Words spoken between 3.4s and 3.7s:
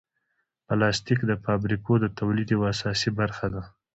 ده.